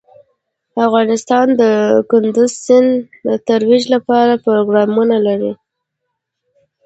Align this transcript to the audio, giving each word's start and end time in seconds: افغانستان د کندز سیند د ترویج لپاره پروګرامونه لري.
افغانستان 0.87 1.47
د 1.61 1.63
کندز 2.09 2.51
سیند 2.65 2.89
د 3.25 3.27
ترویج 3.47 3.83
لپاره 3.95 4.41
پروګرامونه 4.45 5.15
لري. 5.27 5.53